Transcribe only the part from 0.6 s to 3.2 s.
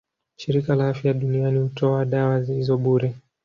la Afya Duniani hutoa dawa hizo bure.